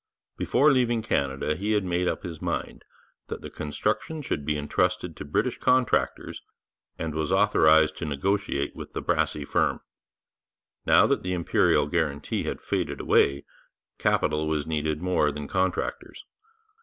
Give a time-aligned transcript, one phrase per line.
[0.35, 2.83] Before leaving Canada he had made up his mind
[3.27, 6.41] that the construction should be entrusted to British contractors,
[6.97, 9.79] and was authorized to negotiate with the Brassey firm.
[10.87, 13.45] Now that the Imperial guarantee had faded away,
[13.99, 16.25] capital was needed more than contractors.